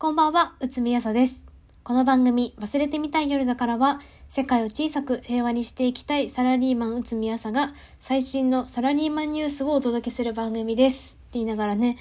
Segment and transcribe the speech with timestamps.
[0.00, 1.40] こんばんは、うつみやさです。
[1.82, 11.14] この番組、忘れてみたい夜だからは、世界を小さく平和にしていきたいサラリーマンうつみやさが、最新のサラリーマンニュースをお届けする番組です。
[11.14, 11.96] って言いながらね、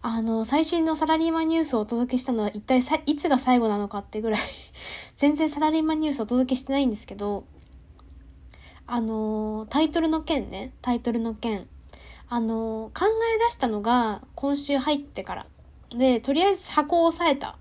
[0.00, 4.40] あの、最新のサラリーマンニュースをお届けしたのは一体さいつが最後なのかってぐらい、
[5.16, 7.44] 全然サラリーマンニュースをお届けしてないんですけど、
[8.86, 11.68] あの、タイトルの件ね、タイトルの件。
[12.30, 15.46] あの、考え出したのが今週入ってから。
[15.90, 17.56] で、とりあえず箱を押さえた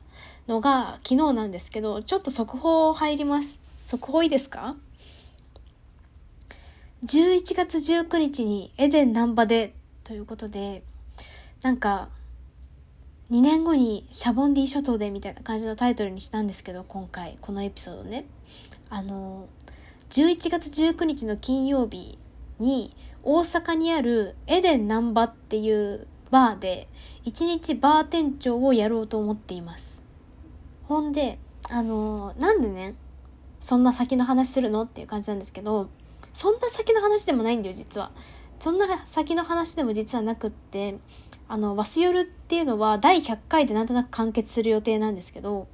[0.47, 3.59] のが昨日なんですけど、ちょっと速報入ります。
[3.85, 4.75] 速報いいですか
[7.03, 10.83] ?11 月19日にエデン難波でということで、
[11.61, 12.09] なんか、
[13.31, 18.25] 2年後にシャボンディ諸島でみたいな感じのタイトルにしたんですけど、今回、このエピソードね。
[18.89, 19.47] あの、
[20.11, 22.19] 11月19日の金曜日
[22.59, 26.87] に大阪にあるエデン難波っていうバーで
[27.23, 30.03] 一日バー店長をやろうと思っています。
[30.87, 31.39] ほんで、
[31.69, 32.95] あのーなんでね、
[33.59, 35.89] そんな先の話するのっていう感じなんですけど、
[36.33, 38.11] そんな先の話でもないんだよ、実は。
[38.59, 40.97] そんな先の話でも実はなくって、
[41.47, 45.67] あの、ワスヨルっていうのは第100回でなんとなく完結する予定なんですけど、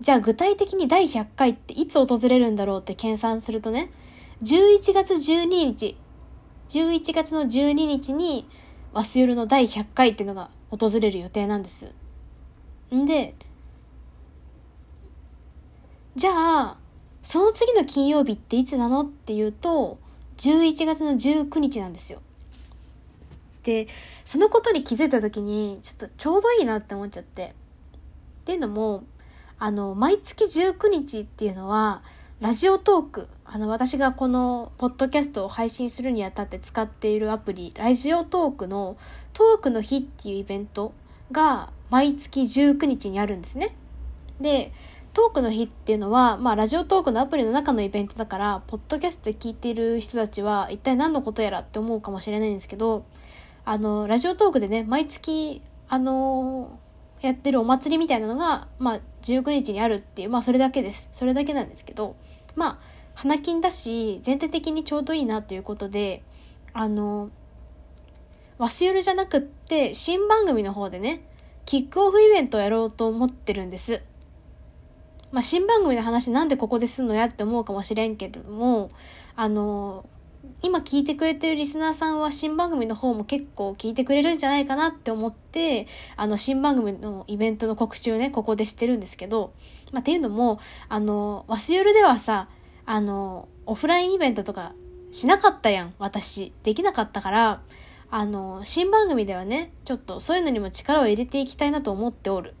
[0.00, 3.90] じゃあ具体的に第100回っていつ訪れるんだろうって計算するとね、
[4.42, 5.96] 11月12日、
[6.68, 8.48] 11月の12日に、
[8.92, 11.92] ワスヨルの第100回っていうのが訪れる予定なんです。
[12.94, 13.34] んで、
[16.16, 16.76] じゃあ、
[17.22, 19.98] その次の金曜日っていつなのっていうと、
[20.38, 22.20] 11月の19日なんですよ。
[23.62, 23.86] で、
[24.24, 27.54] そのことに気づいた時に、ちょっとちょうどいいなって思っちゃって。
[28.42, 29.04] っていうのも、
[29.58, 32.02] あの、毎月19日っていうのは、
[32.40, 38.96] ラジオトーク、あの、私がこの、ポッドキャストを配信するにあたって使っているアプリ、ラジオトークの、
[39.32, 40.92] トークの日っていうイベント
[41.32, 43.74] が、毎月19日にあるんですね。
[44.40, 44.70] で、
[45.14, 53.04] トークの日っていうのは、まあ、ラジオトークのアプリの中のイベントだから、ポッドキャストで聞いている人たちは、一体何のことやらって思うかもしれないんですけど、
[53.64, 56.78] あの、ラジオトークでね、毎月、あの
[57.20, 61.08] やってるお祭りみたいなのが、まあ、19日にあるっていう、まあ、それだけです。
[61.12, 62.14] それだけなんですけど、
[62.58, 62.78] まあ、
[63.14, 66.22] 花金だし、全体的にちょうどいいなということで、
[66.72, 67.30] あの、
[68.58, 71.22] ワスヨルじゃなくって、新番組の方でね、
[71.64, 74.02] キックオフイベントをやろうと思ってるんです。
[75.30, 78.90] まあ、新番組の話なんでここですんのやって思うかもしれんけども、
[79.36, 80.04] あの、
[80.62, 85.86] 今聞いてくれてるリスナーさんは新番組の方も結構聞いてくれるんじゃないかなって思って、
[86.16, 89.52] あの、新番組のイベントの告知をね、ここでしてるんですけど、
[89.92, 92.48] まあ、っていうのも、あの、ワスヨルではさ、
[92.86, 94.72] あの、オフラインイベントとか
[95.10, 96.52] しなかったやん、私。
[96.62, 97.62] できなかったから、
[98.10, 102.54] あの、新番組ではね、ちょっとそういうのにも力を入れていきたいなと思っておる。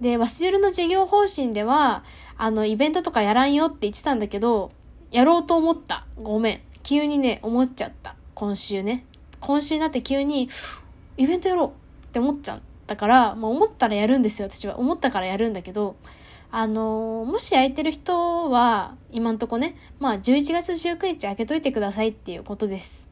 [0.00, 2.04] で、ワスヨルの事業方針では、
[2.36, 4.70] あの、イベントとかやらんよって言ってたんだけど、
[5.10, 6.06] やろうと思った。
[6.22, 6.60] ごめん。
[6.82, 8.14] 急にね、思っちゃった。
[8.34, 9.04] 今週ね。
[9.40, 10.48] 今週になって急に、
[11.16, 11.68] イベントやろう
[12.06, 14.78] って思っちゃうったから、まあ、思ったらやるんですよ、私は。
[14.78, 15.96] 思ったからやるんだけど、
[16.52, 23.08] あのもし空いてる人は、今んとこね、まあ、11月19日開けといてくださいっていうことです。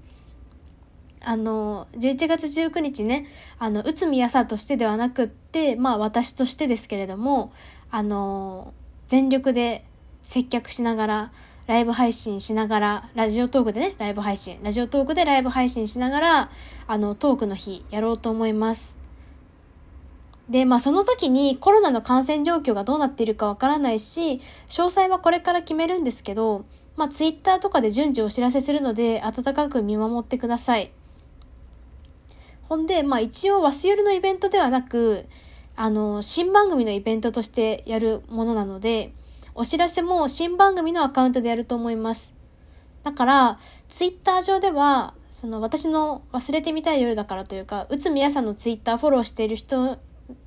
[1.21, 3.27] あのー、11月19日ね、
[3.59, 7.53] あの、内海やさとしてではなくって、まあ、私としてですけれども、
[7.91, 8.75] あの
[9.07, 9.85] 全力で
[10.25, 11.33] 接客しながら、
[11.67, 16.51] ライブ配信しながら、ラジオトークでね、ライブ配信、ラジオトークでライブ配信しながら、
[16.87, 19.04] あの、トークの日やろうと思います。
[20.49, 26.65] で、まあその時にコロナの感染状況がどうなっているかわからないし、詳細はこれから決めるんですけど、
[26.97, 30.93] まあツイッターとかで順次お知らせするので、温かく見守ってください。
[32.69, 35.27] ほんで、まあ一応、ワスヨルのイベントではなく、
[35.77, 39.13] あの、新番組のイベントとしてやるものなので、
[39.55, 42.35] お知らせも新番組のアカウントでやると思います。
[43.03, 49.99] だから、ツイッター上では、その私の忘れてみたい夜だからというか、内海やさんのツイッターフォローしている人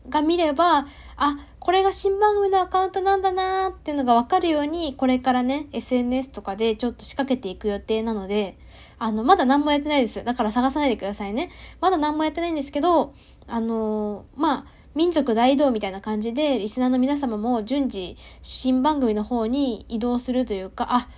[0.09, 8.57] が見れば、あ、これが新番組のアカウントなんだなーっていうのがわかるように、これからね、SNS とかでちょっと仕掛けていく予定なので、
[8.99, 10.23] あの、まだ何もやってないです。
[10.23, 11.49] だから探さないでくださいね。
[11.81, 13.13] まだ何もやってないんですけど、
[13.47, 14.65] あのーまあ、
[14.95, 21.09] 民族大移動みたいな感じで、リスナーの皆様も順次、新番組の方に移動するというか、あ、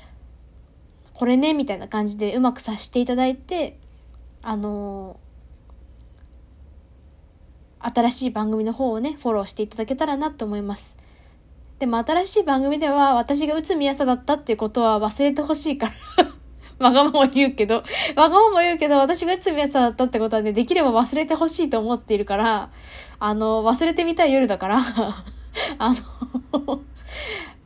[1.13, 3.77] これね、みたいな感じでうまくさせていただいて、
[4.41, 5.28] あのー
[7.79, 10.97] 新しい番組の方をね、フォローしていただけたらなと思います。
[11.79, 16.29] でも新しい番組では私が内海やさだったっていうことは忘れてほしいから。
[16.79, 17.83] わがまま言うけど、
[18.15, 22.69] わがまま言うけど、私が内海朝だったってことはね、できれば忘れてほしいと思っているから、
[23.19, 24.79] あの、忘れてみたい夜だから、
[25.77, 25.93] あ
[26.53, 26.81] の、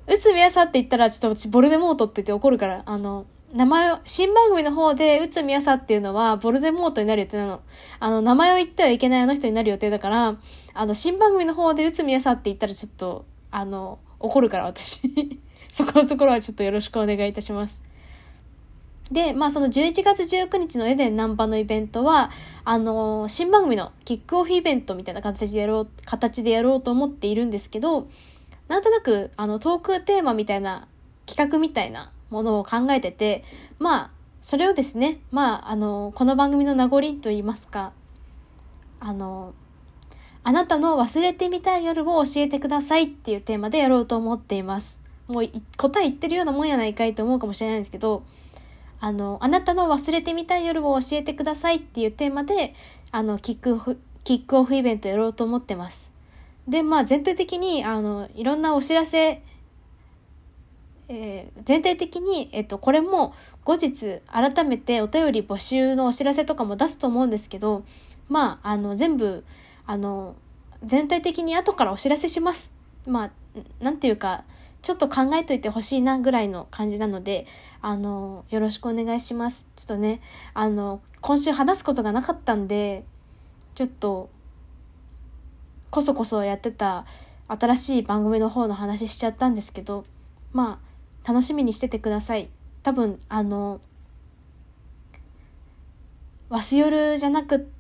[0.08, 7.62] 内海朝って言ったら、ちょっと私ボルデモートって言って怒るから、あの、名前を、新番組の方で、内海朝っていうのは、ボルデモートになる予定なの。
[8.00, 10.38] あの、名前を言ってはいけないあの人になる予定だから、
[10.74, 15.02] あの、新番組の方で内海朝って言ったらちょっと、あの、怒るから私。
[15.72, 17.80] そこのところはちょっとよろしくお願いいたします。
[19.12, 22.32] で、まあその11月19日のエデンナンパのイベントは、
[22.66, 28.08] あのー、新番組のキックオフイベントみたいな形でやろう、形でやろうと思っているんですけど、
[28.68, 30.88] なんとなく、あの、トークテーマみたいな、
[31.28, 33.44] 企画みたいなものを考えてて、
[33.80, 37.94] まあ、それをですね、まあ、あの、この番組の名残と言いますか、
[39.00, 39.54] あの、
[40.44, 45.00] あなたの忘れてみたい夜を教えてくださいっていうテーマでやろうと思っています。
[45.28, 48.24] もう答え言ってるようなもんやないかいと思うかもしれないんですけど、
[49.00, 52.74] あの、あなたの忘れてみたい夜を教えてくださいっていうテーマで、
[53.12, 56.12] あの、キックオフ、キックオフイベントやろうと思ってます。
[56.68, 59.42] で、まあ全体的に、あの、いろんなお知らせ、
[61.10, 63.34] えー、全体的に、えっと、これも
[63.64, 67.84] 後日改めてお便り募集のお知らせとかも出すと思うんですけど、
[68.30, 69.44] まあ、あの、全部、
[69.86, 70.36] あの、
[70.84, 72.72] 全体的に後からお知らせします。
[73.06, 73.32] まあ、
[73.84, 74.44] なんていうか、
[74.82, 77.48] ちょっと考えといてほしいなぐらいの感じなので、
[77.82, 79.66] あの、よろしくお願いします。
[79.76, 80.22] ちょっとね、
[80.54, 83.06] あの、今週話すことがなかったんで、
[83.76, 84.30] ちょっと、
[85.90, 87.06] こそこそやってた
[87.48, 90.06] 新しい番組の方の話しちゃったんですけど、
[90.52, 90.93] まあ、
[91.24, 92.50] 楽しみにしててください。
[92.84, 93.82] 多分、あの、
[96.50, 97.72] わす夜じゃなく、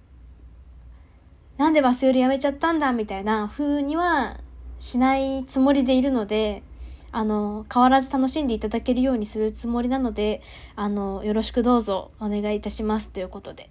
[1.57, 4.39] なんでわす夜やめちゃったんだみたいな風には
[4.79, 6.63] しないつもりでいるので、
[7.11, 10.41] あの、変わらず楽しんでいただけるようにするつもりなので、
[10.75, 13.69] あの、よろしくどうぞお願いいたしますということで。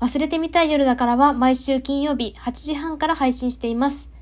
[0.00, 4.15] 忘れてみたい夜だからは毎週金曜日8時半から配信しています。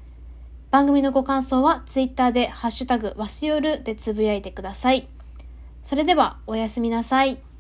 [0.75, 5.07] 番組のご感想は Twitter でハッシュタグわしよるでつぶやいてください。
[5.85, 7.39] それではおやすみなさい。